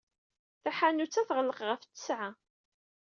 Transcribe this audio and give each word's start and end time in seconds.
Taḥanut-a 0.63 1.21
tɣelleq 1.27 1.59
ɣef 1.63 1.81
ttesɛa. 1.83 2.29